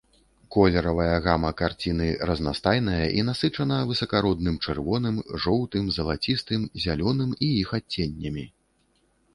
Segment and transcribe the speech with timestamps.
[0.53, 8.45] Колеравая гама карціны разнастайная і насычана высакародным чырвоным, жоўтым, залацістым, зялёным і іх адценнямі.